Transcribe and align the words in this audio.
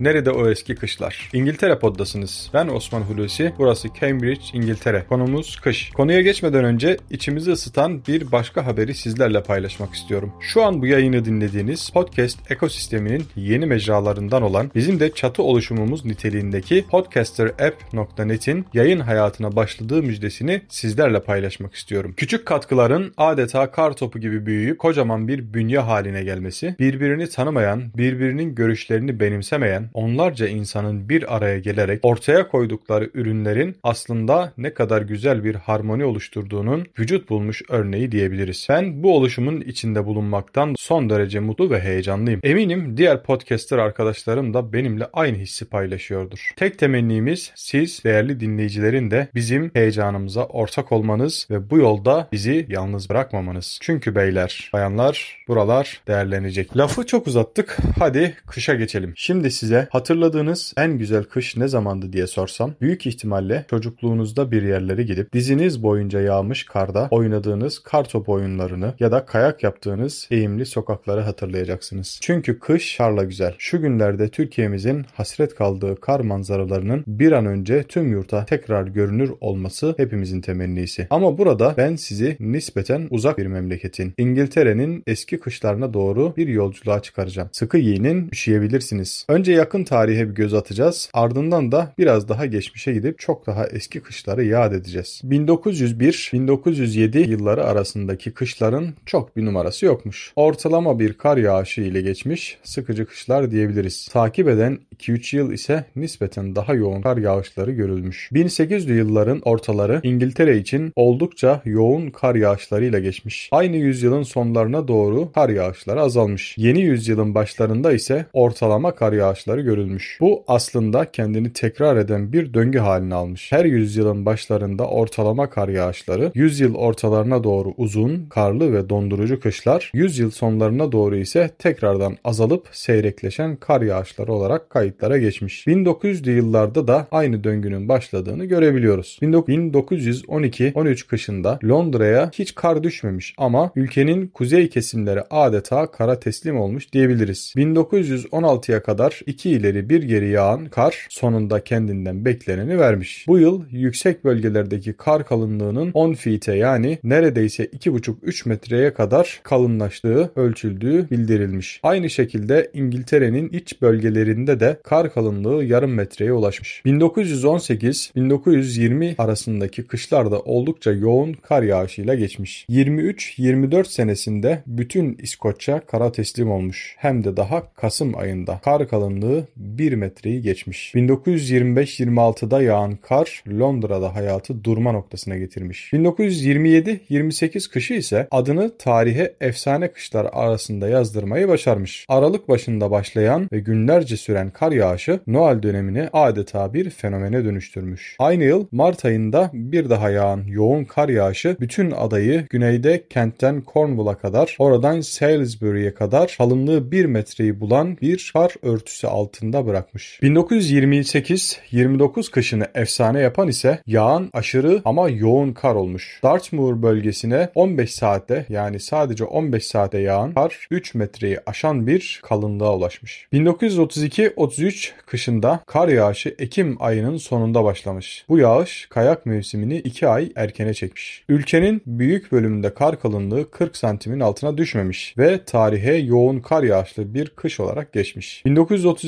Nerede 0.00 0.30
o 0.30 0.50
eski 0.50 0.74
kışlar? 0.74 1.30
İngiltere 1.32 1.78
poddasınız. 1.78 2.50
Ben 2.54 2.68
Osman 2.68 3.00
Hulusi. 3.00 3.52
Burası 3.58 3.88
Cambridge, 4.00 4.44
İngiltere. 4.52 5.04
Konumuz 5.08 5.60
kış. 5.60 5.90
Konuya 5.90 6.20
geçmeden 6.20 6.64
önce 6.64 6.96
içimizi 7.10 7.50
ısıtan 7.50 8.06
bir 8.08 8.32
başka 8.32 8.66
haberi 8.66 8.94
sizlerle 8.94 9.42
paylaşmak 9.42 9.94
istiyorum. 9.94 10.32
Şu 10.40 10.64
an 10.64 10.82
bu 10.82 10.86
yayını 10.86 11.24
dinlediğiniz 11.24 11.90
podcast 11.90 12.50
ekosisteminin 12.50 13.24
yeni 13.36 13.66
mecralarından 13.66 14.42
olan 14.42 14.70
bizim 14.74 15.00
de 15.00 15.12
çatı 15.14 15.42
oluşumumuz 15.42 16.04
niteliğindeki 16.04 16.84
podcasterapp.net'in 16.90 18.66
yayın 18.74 19.00
hayatına 19.00 19.56
başladığı 19.56 20.02
müjdesini 20.02 20.62
sizlerle 20.68 21.20
paylaşmak 21.20 21.74
istiyorum. 21.74 22.14
Küçük 22.16 22.46
katkıların 22.46 23.12
adeta 23.16 23.70
kar 23.70 23.92
topu 23.92 24.18
gibi 24.18 24.46
büyüyüp 24.46 24.78
kocaman 24.78 25.28
bir 25.28 25.54
bünye 25.54 25.78
haline 25.78 26.24
gelmesi, 26.24 26.76
birbirini 26.78 27.28
tanımayan, 27.28 27.82
birbirinin 27.96 28.54
görüşlerini 28.54 29.20
benimsemeyen 29.20 29.87
onlarca 29.94 30.48
insanın 30.48 31.08
bir 31.08 31.36
araya 31.36 31.58
gelerek 31.58 32.00
ortaya 32.02 32.48
koydukları 32.48 33.10
ürünlerin 33.14 33.76
aslında 33.82 34.52
ne 34.58 34.74
kadar 34.74 35.02
güzel 35.02 35.44
bir 35.44 35.54
harmoni 35.54 36.04
oluşturduğunun 36.04 36.86
vücut 36.98 37.30
bulmuş 37.30 37.62
örneği 37.68 38.12
diyebiliriz. 38.12 38.66
Ben 38.68 39.02
bu 39.02 39.16
oluşumun 39.16 39.60
içinde 39.60 40.06
bulunmaktan 40.06 40.74
son 40.78 41.10
derece 41.10 41.40
mutlu 41.40 41.70
ve 41.70 41.80
heyecanlıyım. 41.80 42.40
Eminim 42.42 42.96
diğer 42.96 43.22
podcaster 43.22 43.78
arkadaşlarım 43.78 44.54
da 44.54 44.72
benimle 44.72 45.06
aynı 45.12 45.36
hissi 45.36 45.64
paylaşıyordur. 45.64 46.50
Tek 46.56 46.78
temennimiz 46.78 47.52
siz 47.54 48.04
değerli 48.04 48.40
dinleyicilerin 48.40 49.10
de 49.10 49.28
bizim 49.34 49.70
heyecanımıza 49.74 50.44
ortak 50.44 50.92
olmanız 50.92 51.46
ve 51.50 51.70
bu 51.70 51.78
yolda 51.78 52.28
bizi 52.32 52.66
yalnız 52.68 53.10
bırakmamanız. 53.10 53.78
Çünkü 53.82 54.14
beyler, 54.14 54.70
bayanlar 54.72 55.44
buralar 55.48 56.00
değerlenecek. 56.08 56.76
Lafı 56.76 57.06
çok 57.06 57.26
uzattık. 57.26 57.76
Hadi 57.98 58.34
kışa 58.46 58.74
geçelim. 58.74 59.12
Şimdi 59.16 59.50
size 59.50 59.77
hatırladığınız 59.90 60.74
en 60.76 60.98
güzel 60.98 61.24
kış 61.24 61.56
ne 61.56 61.68
zamandı 61.68 62.12
diye 62.12 62.26
sorsam 62.26 62.74
büyük 62.80 63.06
ihtimalle 63.06 63.64
çocukluğunuzda 63.70 64.50
bir 64.50 64.62
yerlere 64.62 65.02
gidip 65.02 65.32
diziniz 65.32 65.82
boyunca 65.82 66.20
yağmış 66.20 66.64
karda 66.64 67.08
oynadığınız 67.10 67.78
kar 67.78 68.08
top 68.08 68.28
oyunlarını 68.28 68.94
ya 69.00 69.12
da 69.12 69.26
kayak 69.26 69.62
yaptığınız 69.62 70.28
eğimli 70.30 70.66
sokakları 70.66 71.20
hatırlayacaksınız. 71.20 72.18
Çünkü 72.22 72.58
kış 72.58 72.96
karla 72.96 73.24
güzel. 73.24 73.54
Şu 73.58 73.80
günlerde 73.80 74.28
Türkiye'mizin 74.28 75.06
hasret 75.14 75.54
kaldığı 75.54 76.00
kar 76.00 76.20
manzaralarının 76.20 77.04
bir 77.06 77.32
an 77.32 77.46
önce 77.46 77.82
tüm 77.82 78.12
yurta 78.12 78.44
tekrar 78.44 78.86
görünür 78.86 79.32
olması 79.40 79.94
hepimizin 79.96 80.40
temennisi. 80.40 81.06
Ama 81.10 81.38
burada 81.38 81.74
ben 81.76 81.96
sizi 81.96 82.36
nispeten 82.40 83.06
uzak 83.10 83.38
bir 83.38 83.46
memleketin, 83.46 84.14
İngiltere'nin 84.18 85.02
eski 85.06 85.40
kışlarına 85.40 85.94
doğru 85.94 86.36
bir 86.36 86.48
yolculuğa 86.48 87.02
çıkaracağım. 87.02 87.48
Sıkı 87.52 87.78
giyinin, 87.78 88.28
üşüyebilirsiniz. 88.32 89.26
Önce 89.28 89.52
yakın 89.52 89.67
tarihe 89.84 90.28
bir 90.28 90.34
göz 90.34 90.54
atacağız. 90.54 91.10
Ardından 91.12 91.72
da 91.72 91.92
biraz 91.98 92.28
daha 92.28 92.46
geçmişe 92.46 92.92
gidip 92.92 93.18
çok 93.18 93.46
daha 93.46 93.66
eski 93.66 94.00
kışları 94.00 94.44
yad 94.44 94.72
edeceğiz. 94.72 95.20
1901-1907 95.24 97.30
yılları 97.30 97.64
arasındaki 97.64 98.30
kışların 98.30 98.94
çok 99.06 99.36
bir 99.36 99.44
numarası 99.44 99.86
yokmuş. 99.86 100.32
Ortalama 100.36 100.98
bir 100.98 101.12
kar 101.12 101.36
yağışı 101.36 101.80
ile 101.80 102.02
geçmiş 102.02 102.58
sıkıcı 102.62 103.06
kışlar 103.06 103.50
diyebiliriz. 103.50 104.08
Takip 104.12 104.48
eden 104.48 104.78
2-3 104.96 105.36
yıl 105.36 105.52
ise 105.52 105.84
nispeten 105.96 106.56
daha 106.56 106.74
yoğun 106.74 107.02
kar 107.02 107.16
yağışları 107.16 107.72
görülmüş. 107.72 108.28
1800'lü 108.32 108.92
yılların 108.92 109.40
ortaları 109.40 110.00
İngiltere 110.02 110.58
için 110.58 110.92
oldukça 110.96 111.62
yoğun 111.64 112.10
kar 112.10 112.34
yağışlarıyla 112.34 112.98
geçmiş. 112.98 113.48
Aynı 113.52 113.76
yüzyılın 113.76 114.22
sonlarına 114.22 114.88
doğru 114.88 115.32
kar 115.32 115.48
yağışları 115.48 116.00
azalmış. 116.00 116.54
Yeni 116.58 116.80
yüzyılın 116.80 117.34
başlarında 117.34 117.92
ise 117.92 118.26
ortalama 118.32 118.94
kar 118.94 119.12
yağışları 119.12 119.57
görülmüş. 119.60 120.18
Bu 120.20 120.44
aslında 120.48 121.10
kendini 121.10 121.52
tekrar 121.52 121.96
eden 121.96 122.32
bir 122.32 122.54
döngü 122.54 122.78
haline 122.78 123.14
almış. 123.14 123.52
Her 123.52 123.64
yüzyılın 123.64 124.26
başlarında 124.26 124.86
ortalama 124.86 125.50
kar 125.50 125.68
yağışları, 125.68 126.32
yüzyıl 126.34 126.74
ortalarına 126.74 127.44
doğru 127.44 127.74
uzun, 127.76 128.26
karlı 128.30 128.72
ve 128.72 128.88
dondurucu 128.88 129.40
kışlar, 129.40 129.90
yüzyıl 129.94 130.30
sonlarına 130.30 130.92
doğru 130.92 131.16
ise 131.16 131.50
tekrardan 131.58 132.16
azalıp 132.24 132.68
seyrekleşen 132.72 133.56
kar 133.56 133.82
yağışları 133.82 134.32
olarak 134.32 134.70
kayıtlara 134.70 135.18
geçmiş. 135.18 135.66
1900'lü 135.66 136.30
yıllarda 136.30 136.88
da 136.88 137.08
aynı 137.10 137.44
döngünün 137.44 137.88
başladığını 137.88 138.44
görebiliyoruz. 138.44 139.18
1912-13 139.22 141.06
kışında 141.06 141.58
Londra'ya 141.64 142.30
hiç 142.34 142.54
kar 142.54 142.82
düşmemiş 142.82 143.34
ama 143.38 143.70
ülkenin 143.76 144.26
kuzey 144.26 144.68
kesimleri 144.68 145.22
adeta 145.30 145.90
kara 145.90 146.20
teslim 146.20 146.60
olmuş 146.60 146.92
diyebiliriz. 146.92 147.52
1916'ya 147.56 148.82
kadar 148.82 149.20
iki 149.38 149.50
ileri 149.50 149.88
bir 149.88 150.02
geri 150.02 150.28
yağan 150.28 150.66
kar 150.66 151.06
sonunda 151.08 151.64
kendinden 151.64 152.24
bekleneni 152.24 152.78
vermiş. 152.78 153.24
Bu 153.28 153.38
yıl 153.38 153.62
yüksek 153.70 154.24
bölgelerdeki 154.24 154.92
kar 154.92 155.26
kalınlığının 155.26 155.90
10 155.94 156.14
feet'e 156.14 156.54
yani 156.54 156.98
neredeyse 157.04 157.64
2,5-3 157.64 158.48
metreye 158.48 158.94
kadar 158.94 159.40
kalınlaştığı 159.42 160.30
ölçüldüğü 160.36 161.10
bildirilmiş. 161.10 161.80
Aynı 161.82 162.10
şekilde 162.10 162.70
İngiltere'nin 162.74 163.48
iç 163.48 163.82
bölgelerinde 163.82 164.60
de 164.60 164.80
kar 164.84 165.12
kalınlığı 165.12 165.64
yarım 165.64 165.94
metreye 165.94 166.32
ulaşmış. 166.32 166.82
1918-1920 166.86 169.14
arasındaki 169.18 169.86
kışlarda 169.86 170.40
oldukça 170.40 170.92
yoğun 170.92 171.32
kar 171.32 171.62
yağışıyla 171.62 172.14
geçmiş. 172.14 172.66
23-24 172.70 173.84
senesinde 173.84 174.62
bütün 174.66 175.18
İskoçya 175.22 175.80
kara 175.80 176.12
teslim 176.12 176.50
olmuş. 176.50 176.94
Hem 176.98 177.24
de 177.24 177.36
daha 177.36 177.72
Kasım 177.74 178.18
ayında. 178.18 178.60
Kar 178.64 178.88
kalınlığı 178.88 179.27
1 179.56 179.92
metreyi 179.92 180.42
geçmiş. 180.42 180.94
1925-26'da 180.94 182.62
yağan 182.62 182.96
kar 182.96 183.42
Londra'da 183.48 184.14
hayatı 184.14 184.64
durma 184.64 184.92
noktasına 184.92 185.36
getirmiş. 185.36 185.92
1927-28 185.92 187.70
kışı 187.70 187.94
ise 187.94 188.28
adını 188.30 188.78
tarihe 188.78 189.34
efsane 189.40 189.92
kışlar 189.92 190.26
arasında 190.32 190.88
yazdırmayı 190.88 191.48
başarmış. 191.48 192.06
Aralık 192.08 192.48
başında 192.48 192.90
başlayan 192.90 193.48
ve 193.52 193.60
günlerce 193.60 194.16
süren 194.16 194.50
kar 194.50 194.72
yağışı 194.72 195.20
Noel 195.26 195.62
dönemini 195.62 196.08
adeta 196.12 196.74
bir 196.74 196.90
fenomene 196.90 197.44
dönüştürmüş. 197.44 198.16
Aynı 198.18 198.44
yıl 198.44 198.66
Mart 198.72 199.04
ayında 199.04 199.50
bir 199.52 199.90
daha 199.90 200.10
yağan 200.10 200.44
yoğun 200.48 200.84
kar 200.84 201.08
yağışı 201.08 201.56
bütün 201.60 201.90
adayı 201.90 202.46
güneyde 202.50 203.04
kentten 203.10 203.62
Cornwall'a 203.72 204.14
kadar 204.14 204.56
oradan 204.58 205.00
Salisbury'ye 205.00 205.94
kadar 205.94 206.34
kalınlığı 206.38 206.92
1 206.92 207.04
metreyi 207.04 207.60
bulan 207.60 207.96
bir 208.02 208.30
kar 208.32 208.54
örtüsü 208.62 209.06
altında 209.18 209.66
bırakmış. 209.66 210.18
1928-29 210.22 212.30
kışını 212.30 212.66
efsane 212.74 213.20
yapan 213.20 213.48
ise 213.48 213.78
yağan 213.86 214.30
aşırı 214.32 214.82
ama 214.84 215.08
yoğun 215.08 215.52
kar 215.52 215.74
olmuş. 215.74 216.20
Dartmoor 216.22 216.82
bölgesine 216.82 217.48
15 217.54 217.94
saatte 217.94 218.46
yani 218.48 218.80
sadece 218.80 219.24
15 219.24 219.66
saate 219.66 219.98
yağan 219.98 220.34
kar 220.34 220.66
3 220.70 220.94
metreyi 220.94 221.38
aşan 221.46 221.86
bir 221.86 222.20
kalınlığa 222.22 222.76
ulaşmış. 222.76 223.26
1932-33 223.32 224.90
kışında 225.06 225.60
kar 225.66 225.88
yağışı 225.88 226.34
Ekim 226.38 226.76
ayının 226.80 227.16
sonunda 227.16 227.64
başlamış. 227.64 228.24
Bu 228.28 228.38
yağış 228.38 228.86
kayak 228.90 229.26
mevsimini 229.26 229.76
2 229.76 230.08
ay 230.08 230.32
erkene 230.36 230.74
çekmiş. 230.74 231.24
Ülkenin 231.28 231.82
büyük 231.86 232.32
bölümünde 232.32 232.74
kar 232.74 233.00
kalınlığı 233.00 233.50
40 233.50 233.76
santimin 233.76 234.20
altına 234.20 234.58
düşmemiş 234.58 235.14
ve 235.18 235.44
tarihe 235.44 235.94
yoğun 235.94 236.40
kar 236.40 236.62
yağışlı 236.62 237.14
bir 237.14 237.28
kış 237.28 237.60
olarak 237.60 237.92
geçmiş. 237.92 238.42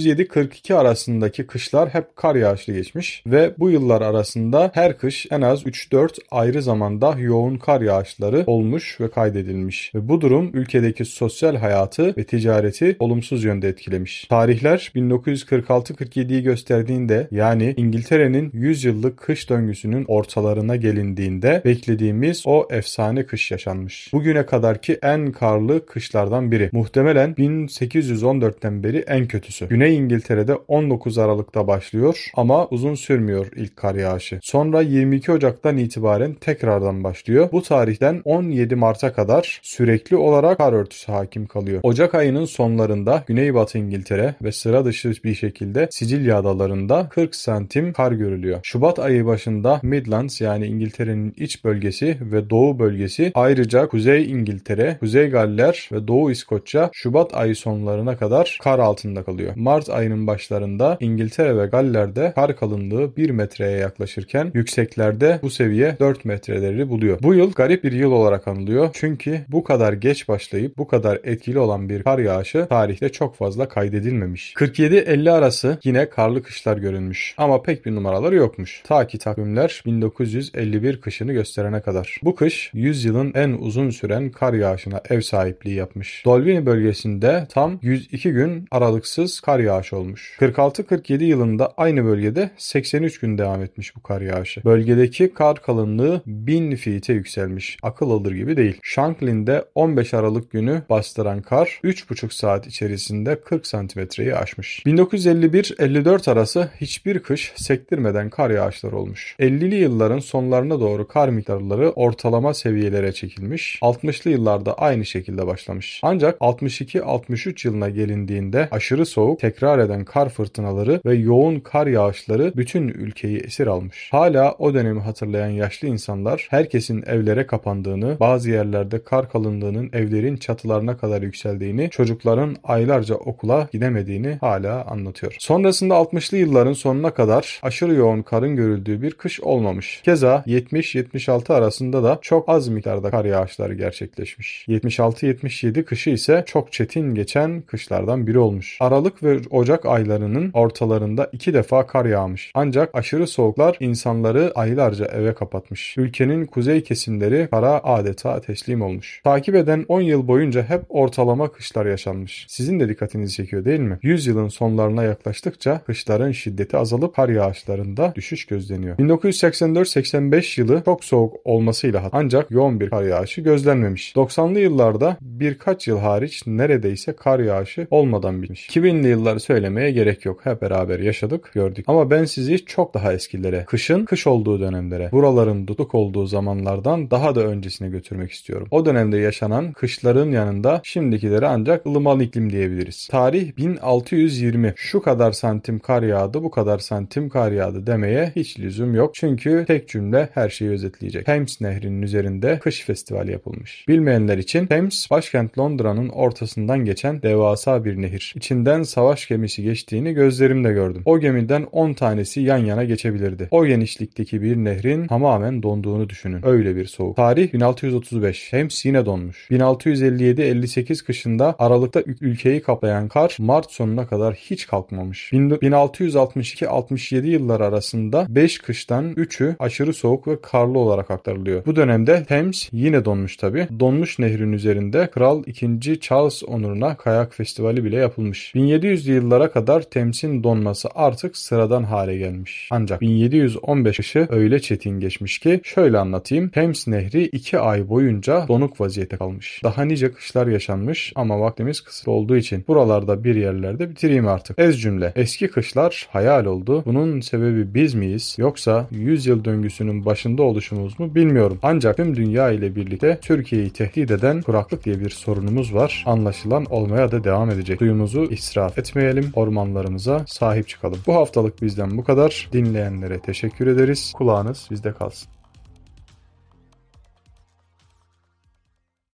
1937-42 0.00 0.74
arasındaki 0.74 1.46
kışlar 1.46 1.88
hep 1.88 2.16
kar 2.16 2.34
yağışlı 2.34 2.72
geçmiş 2.72 3.22
ve 3.26 3.54
bu 3.58 3.70
yıllar 3.70 4.02
arasında 4.02 4.70
her 4.74 4.98
kış 4.98 5.26
en 5.30 5.40
az 5.40 5.62
3-4 5.62 6.18
ayrı 6.30 6.62
zamanda 6.62 7.16
yoğun 7.18 7.56
kar 7.56 7.80
yağışları 7.80 8.44
olmuş 8.46 9.00
ve 9.00 9.10
kaydedilmiş. 9.10 9.94
Ve 9.94 10.08
bu 10.08 10.20
durum 10.20 10.50
ülkedeki 10.54 11.04
sosyal 11.04 11.56
hayatı 11.56 12.16
ve 12.16 12.24
ticareti 12.24 12.96
olumsuz 12.98 13.44
yönde 13.44 13.68
etkilemiş. 13.68 14.24
Tarihler 14.24 14.92
1946-47'yi 14.94 16.42
gösterdiğinde 16.42 17.28
yani 17.30 17.74
İngiltere'nin 17.76 18.50
100 18.52 18.84
yıllık 18.84 19.16
kış 19.16 19.50
döngüsünün 19.50 20.04
ortalarına 20.08 20.76
gelindiğinde 20.76 21.62
beklediğimiz 21.64 22.42
o 22.46 22.68
efsane 22.70 23.26
kış 23.26 23.50
yaşanmış. 23.50 24.12
Bugüne 24.12 24.46
kadarki 24.46 24.98
en 25.02 25.32
karlı 25.32 25.86
kışlardan 25.86 26.52
biri. 26.52 26.70
Muhtemelen 26.72 27.34
1814'ten 27.34 28.82
beri 28.82 28.98
en 28.98 29.26
kötüsü. 29.26 29.68
Güney 29.68 29.89
İngiltere'de 29.92 30.54
19 30.54 31.18
Aralık'ta 31.18 31.66
başlıyor 31.66 32.30
ama 32.34 32.66
uzun 32.66 32.94
sürmüyor 32.94 33.46
ilk 33.56 33.76
kar 33.76 33.94
yağışı. 33.94 34.38
Sonra 34.42 34.80
22 34.80 35.32
Ocak'tan 35.32 35.76
itibaren 35.76 36.34
tekrardan 36.34 37.04
başlıyor. 37.04 37.48
Bu 37.52 37.62
tarihten 37.62 38.22
17 38.24 38.74
Mart'a 38.74 39.12
kadar 39.12 39.60
sürekli 39.62 40.16
olarak 40.16 40.58
kar 40.58 40.72
örtüsü 40.72 41.12
hakim 41.12 41.46
kalıyor. 41.46 41.80
Ocak 41.82 42.14
ayının 42.14 42.44
sonlarında 42.44 43.24
Güneybatı 43.26 43.78
İngiltere 43.78 44.34
ve 44.42 44.52
sıra 44.52 44.84
dışı 44.84 45.12
bir 45.24 45.34
şekilde 45.34 45.88
Sicilya 45.90 46.38
adalarında 46.38 47.08
40 47.08 47.34
santim 47.34 47.92
kar 47.92 48.12
görülüyor. 48.12 48.60
Şubat 48.62 48.98
ayı 48.98 49.26
başında 49.26 49.80
Midlands 49.82 50.40
yani 50.40 50.66
İngiltere'nin 50.66 51.34
iç 51.36 51.64
bölgesi 51.64 52.18
ve 52.20 52.50
doğu 52.50 52.78
bölgesi 52.78 53.32
ayrıca 53.34 53.88
Kuzey 53.88 54.30
İngiltere, 54.30 54.96
Kuzey 55.00 55.28
Galler 55.28 55.88
ve 55.92 56.08
Doğu 56.08 56.30
İskoçya 56.30 56.90
Şubat 56.92 57.34
ayı 57.34 57.56
sonlarına 57.56 58.16
kadar 58.16 58.58
kar 58.62 58.78
altında 58.78 59.22
kalıyor. 59.22 59.52
Mart 59.56 59.79
Mart 59.80 59.90
ayının 59.90 60.26
başlarında 60.26 60.96
İngiltere 61.00 61.56
ve 61.56 61.66
Galler'de 61.66 62.32
kar 62.34 62.56
kalınlığı 62.56 63.16
1 63.16 63.30
metreye 63.30 63.78
yaklaşırken 63.78 64.50
yükseklerde 64.54 65.38
bu 65.42 65.50
seviye 65.50 65.96
4 66.00 66.24
metreleri 66.24 66.88
buluyor. 66.88 67.18
Bu 67.22 67.34
yıl 67.34 67.52
garip 67.52 67.84
bir 67.84 67.92
yıl 67.92 68.12
olarak 68.12 68.48
anılıyor. 68.48 68.90
Çünkü 68.92 69.40
bu 69.48 69.64
kadar 69.64 69.92
geç 69.92 70.28
başlayıp 70.28 70.78
bu 70.78 70.88
kadar 70.88 71.18
etkili 71.24 71.58
olan 71.58 71.88
bir 71.88 72.02
kar 72.02 72.18
yağışı 72.18 72.66
tarihte 72.68 73.08
çok 73.08 73.36
fazla 73.36 73.68
kaydedilmemiş. 73.68 74.54
47-50 74.56 75.30
arası 75.30 75.78
yine 75.84 76.08
karlı 76.08 76.42
kışlar 76.42 76.76
görünmüş 76.76 77.34
ama 77.38 77.62
pek 77.62 77.86
bir 77.86 77.94
numaraları 77.94 78.34
yokmuş. 78.34 78.82
Ta 78.84 79.06
ki 79.06 79.18
takvimler 79.18 79.82
1951 79.86 81.00
kışını 81.00 81.32
gösterene 81.32 81.80
kadar. 81.80 82.20
Bu 82.22 82.34
kış 82.34 82.70
100 82.74 83.04
yılın 83.04 83.32
en 83.34 83.50
uzun 83.50 83.90
süren 83.90 84.30
kar 84.30 84.54
yağışına 84.54 85.00
ev 85.10 85.20
sahipliği 85.20 85.74
yapmış. 85.74 86.22
Dolbini 86.24 86.66
bölgesinde 86.66 87.46
tam 87.50 87.78
102 87.82 88.32
gün 88.32 88.66
aralıksız 88.70 89.40
kar 89.40 89.58
yağışı 89.58 89.69
olmuş. 89.92 90.36
46-47 90.40 91.24
yılında 91.24 91.72
aynı 91.76 92.04
bölgede 92.04 92.50
83 92.56 93.20
gün 93.20 93.38
devam 93.38 93.62
etmiş 93.62 93.96
bu 93.96 94.02
kar 94.02 94.20
yağışı. 94.20 94.64
Bölgedeki 94.64 95.34
kar 95.34 95.62
kalınlığı 95.62 96.22
1000 96.26 96.76
feet'e 96.76 97.12
yükselmiş. 97.12 97.78
Akıl 97.82 98.10
alır 98.10 98.32
gibi 98.32 98.56
değil. 98.56 98.78
Shanklin'de 98.82 99.64
15 99.74 100.14
Aralık 100.14 100.50
günü 100.50 100.82
bastıran 100.90 101.42
kar 101.42 101.80
3,5 101.84 102.34
saat 102.34 102.66
içerisinde 102.66 103.40
40 103.40 103.66
santimetreyi 103.66 104.36
aşmış. 104.36 104.82
1951-54 104.86 106.30
arası 106.30 106.70
hiçbir 106.80 107.18
kış 107.18 107.52
sektirmeden 107.56 108.30
kar 108.30 108.50
yağışları 108.50 108.96
olmuş. 108.96 109.36
50'li 109.40 109.74
yılların 109.74 110.18
sonlarına 110.18 110.80
doğru 110.80 111.08
kar 111.08 111.28
miktarları 111.28 111.90
ortalama 111.90 112.54
seviyelere 112.54 113.12
çekilmiş. 113.12 113.78
60'lı 113.82 114.30
yıllarda 114.30 114.74
aynı 114.74 115.04
şekilde 115.04 115.46
başlamış. 115.46 116.00
Ancak 116.02 116.38
62-63 116.38 117.66
yılına 117.66 117.88
gelindiğinde 117.88 118.68
aşırı 118.70 119.06
soğuk, 119.06 119.40
tekrar 119.40 119.59
eden 119.62 120.04
kar 120.04 120.28
fırtınaları 120.28 121.00
ve 121.06 121.14
yoğun 121.14 121.60
kar 121.60 121.86
yağışları 121.86 122.52
bütün 122.56 122.88
ülkeyi 122.88 123.38
esir 123.38 123.66
almış. 123.66 124.08
Hala 124.12 124.52
o 124.58 124.74
dönemi 124.74 125.00
hatırlayan 125.00 125.48
yaşlı 125.48 125.88
insanlar 125.88 126.46
herkesin 126.50 127.02
evlere 127.06 127.46
kapandığını, 127.46 128.16
bazı 128.20 128.50
yerlerde 128.50 129.04
kar 129.04 129.30
kalınlığının 129.30 129.90
evlerin 129.92 130.36
çatılarına 130.36 130.96
kadar 130.96 131.22
yükseldiğini, 131.22 131.90
çocukların 131.90 132.56
aylarca 132.64 133.14
okula 133.14 133.68
gidemediğini 133.72 134.38
hala 134.40 134.84
anlatıyor. 134.84 135.36
Sonrasında 135.38 135.94
60'lı 135.94 136.36
yılların 136.36 136.72
sonuna 136.72 137.10
kadar 137.10 137.60
aşırı 137.62 137.94
yoğun 137.94 138.22
karın 138.22 138.56
görüldüğü 138.56 139.02
bir 139.02 139.10
kış 139.10 139.40
olmamış. 139.40 140.00
Keza 140.04 140.44
70-76 140.46 141.54
arasında 141.54 142.02
da 142.02 142.18
çok 142.22 142.48
az 142.48 142.68
miktarda 142.68 143.10
kar 143.10 143.24
yağışları 143.24 143.74
gerçekleşmiş. 143.74 144.64
76-77 144.68 145.82
kışı 145.82 146.10
ise 146.10 146.44
çok 146.46 146.72
çetin 146.72 147.14
geçen 147.14 147.60
kışlardan 147.60 148.26
biri 148.26 148.38
olmuş. 148.38 148.76
Aralık 148.80 149.22
ve 149.22 149.39
Ocak 149.50 149.86
aylarının 149.86 150.50
ortalarında 150.54 151.28
iki 151.32 151.54
defa 151.54 151.86
kar 151.86 152.04
yağmış. 152.04 152.52
Ancak 152.54 152.94
aşırı 152.94 153.26
soğuklar 153.26 153.76
insanları 153.80 154.52
aylarca 154.54 155.06
eve 155.06 155.34
kapatmış. 155.34 155.94
Ülkenin 155.98 156.46
kuzey 156.46 156.82
kesimleri 156.82 157.48
kara 157.50 157.84
adeta 157.84 158.40
teslim 158.40 158.82
olmuş. 158.82 159.20
Takip 159.24 159.54
eden 159.54 159.84
10 159.88 160.00
yıl 160.00 160.28
boyunca 160.28 160.62
hep 160.62 160.82
ortalama 160.88 161.52
kışlar 161.52 161.86
yaşanmış. 161.86 162.46
Sizin 162.48 162.80
de 162.80 162.88
dikkatinizi 162.88 163.34
çekiyor 163.34 163.64
değil 163.64 163.80
mi? 163.80 163.98
100 164.02 164.26
yılın 164.26 164.48
sonlarına 164.48 165.02
yaklaştıkça 165.04 165.80
kışların 165.86 166.32
şiddeti 166.32 166.76
azalıp 166.76 167.14
kar 167.14 167.28
yağışlarında 167.28 168.12
düşüş 168.14 168.46
gözleniyor. 168.46 168.96
1984-85 168.98 170.60
yılı 170.60 170.82
çok 170.84 171.04
soğuk 171.04 171.36
olmasıyla 171.44 172.08
ancak 172.12 172.50
yoğun 172.50 172.80
bir 172.80 172.90
kar 172.90 173.02
yağışı 173.02 173.40
gözlenmemiş. 173.40 174.12
90'lı 174.16 174.60
yıllarda 174.60 175.16
birkaç 175.20 175.88
yıl 175.88 175.98
hariç 175.98 176.42
neredeyse 176.46 177.12
kar 177.12 177.38
yağışı 177.38 177.86
olmadan 177.90 178.42
bitmiş. 178.42 178.68
2000'li 178.68 179.08
yılları 179.30 179.40
söylemeye 179.40 179.90
gerek 179.90 180.24
yok. 180.24 180.46
Hep 180.46 180.62
beraber 180.62 180.98
yaşadık, 180.98 181.50
gördük. 181.54 181.84
Ama 181.88 182.10
ben 182.10 182.24
sizi 182.24 182.64
çok 182.64 182.94
daha 182.94 183.12
eskilere, 183.12 183.64
kışın 183.64 184.04
kış 184.04 184.26
olduğu 184.26 184.60
dönemlere, 184.60 185.12
buraların 185.12 185.66
tutuk 185.66 185.94
olduğu 185.94 186.26
zamanlardan 186.26 187.10
daha 187.10 187.34
da 187.34 187.40
öncesine 187.40 187.88
götürmek 187.88 188.30
istiyorum. 188.30 188.68
O 188.70 188.84
dönemde 188.84 189.18
yaşanan 189.18 189.72
kışların 189.72 190.30
yanında 190.30 190.80
şimdikileri 190.84 191.46
ancak 191.46 191.86
ılıman 191.86 192.20
iklim 192.20 192.50
diyebiliriz. 192.50 193.08
Tarih 193.10 193.56
1620. 193.56 194.72
Şu 194.76 195.02
kadar 195.02 195.32
santim 195.32 195.78
kar 195.78 196.02
yağdı, 196.02 196.42
bu 196.42 196.50
kadar 196.50 196.78
santim 196.78 197.28
kar 197.28 197.52
yağdı 197.52 197.86
demeye 197.86 198.32
hiç 198.36 198.58
lüzum 198.60 198.94
yok. 198.94 199.14
Çünkü 199.14 199.64
tek 199.66 199.88
cümle 199.88 200.28
her 200.34 200.48
şeyi 200.48 200.70
özetleyecek. 200.70 201.26
Thames 201.26 201.60
Nehri'nin 201.60 202.02
üzerinde 202.02 202.58
kış 202.58 202.84
festivali 202.84 203.32
yapılmış. 203.32 203.84
Bilmeyenler 203.88 204.38
için 204.38 204.66
Thames 204.66 205.10
başkent 205.10 205.58
Londra'nın 205.58 206.08
ortasından 206.08 206.84
geçen 206.84 207.22
devasa 207.22 207.84
bir 207.84 208.02
nehir. 208.02 208.32
İçinden 208.36 208.82
savaş 208.82 209.19
gemisi 209.28 209.62
geçtiğini 209.62 210.12
gözlerimle 210.12 210.72
gördüm. 210.72 211.02
O 211.04 211.18
gemiden 211.18 211.66
10 211.72 211.92
tanesi 211.92 212.40
yan 212.40 212.58
yana 212.58 212.84
geçebilirdi. 212.84 213.48
O 213.50 213.66
genişlikteki 213.66 214.42
bir 214.42 214.56
nehrin 214.56 215.06
tamamen 215.06 215.62
donduğunu 215.62 216.08
düşünün. 216.08 216.46
Öyle 216.46 216.76
bir 216.76 216.84
soğuk. 216.84 217.16
Tarih 217.16 217.52
1635. 217.52 218.50
Thames 218.50 218.84
yine 218.84 219.06
donmuş. 219.06 219.48
1657-58 219.50 221.04
kışında 221.04 221.54
Aralıkta 221.58 222.02
ülkeyi 222.20 222.62
kaplayan 222.62 223.08
kar 223.08 223.36
Mart 223.38 223.72
sonuna 223.72 224.06
kadar 224.06 224.34
hiç 224.34 224.66
kalkmamış. 224.66 225.32
1662-67 225.32 227.26
yıllar 227.26 227.60
arasında 227.60 228.26
5 228.28 228.58
kıştan 228.58 229.12
3'ü 229.12 229.56
aşırı 229.58 229.92
soğuk 229.92 230.28
ve 230.28 230.40
karlı 230.40 230.78
olarak 230.78 231.10
aktarılıyor. 231.10 231.64
Bu 231.66 231.76
dönemde 231.76 232.24
Thames 232.24 232.68
yine 232.72 233.04
donmuş 233.04 233.36
tabi. 233.36 233.68
Donmuş 233.80 234.18
nehrin 234.18 234.52
üzerinde 234.52 235.10
Kral 235.10 235.42
2. 235.46 236.00
Charles 236.00 236.42
onuruna 236.44 236.96
kayak 236.96 237.34
festivali 237.34 237.84
bile 237.84 237.96
yapılmış. 237.96 238.52
1700'lü 238.54 239.09
yıllara 239.10 239.50
kadar 239.50 239.82
Thames'in 239.82 240.44
donması 240.44 240.88
artık 240.94 241.36
sıradan 241.36 241.82
hale 241.82 242.16
gelmiş. 242.16 242.68
Ancak 242.70 243.00
1715 243.00 243.96
kışı 243.96 244.26
öyle 244.30 244.60
çetin 244.60 245.00
geçmiş 245.00 245.38
ki 245.38 245.60
şöyle 245.64 245.98
anlatayım. 245.98 246.48
Thames 246.48 246.88
Nehri 246.88 247.24
2 247.24 247.58
ay 247.58 247.88
boyunca 247.88 248.44
donuk 248.48 248.80
vaziyette 248.80 249.16
kalmış. 249.16 249.60
Daha 249.64 249.84
nice 249.84 250.12
kışlar 250.12 250.46
yaşanmış 250.46 251.12
ama 251.14 251.40
vaktimiz 251.40 251.80
kısıtlı 251.80 252.12
olduğu 252.12 252.36
için 252.36 252.64
buralarda 252.68 253.24
bir 253.24 253.34
yerlerde 253.34 253.90
bitireyim 253.90 254.28
artık. 254.28 254.58
Ez 254.58 254.80
cümle. 254.80 255.12
Eski 255.16 255.48
kışlar 255.48 256.08
hayal 256.12 256.44
oldu. 256.44 256.82
Bunun 256.86 257.20
sebebi 257.20 257.74
biz 257.74 257.94
miyiz? 257.94 258.36
Yoksa 258.38 258.86
100 258.90 259.26
yıl 259.26 259.44
döngüsünün 259.44 260.04
başında 260.04 260.42
oluşumuz 260.42 261.00
mu 261.00 261.14
bilmiyorum. 261.14 261.58
Ancak 261.62 261.96
tüm 261.96 262.16
dünya 262.16 262.50
ile 262.50 262.76
birlikte 262.76 263.18
Türkiye'yi 263.22 263.70
tehdit 263.70 264.10
eden 264.10 264.42
kuraklık 264.42 264.84
diye 264.84 265.00
bir 265.00 265.10
sorunumuz 265.10 265.74
var. 265.74 266.04
Anlaşılan 266.06 266.64
olmaya 266.64 267.12
da 267.12 267.24
devam 267.24 267.50
edecek. 267.50 267.78
Suyumuzu 267.78 268.22
israf 268.24 268.78
etmeyelim. 269.00 269.32
Ormanlarımıza 269.34 270.24
sahip 270.26 270.68
çıkalım. 270.68 270.98
Bu 271.06 271.14
haftalık 271.14 271.62
bizden 271.62 271.98
bu 271.98 272.04
kadar. 272.04 272.48
Dinleyenlere 272.52 273.20
teşekkür 273.20 273.66
ederiz. 273.66 274.12
Kulağınız 274.16 274.68
bizde 274.70 274.92
kalsın. 274.92 275.39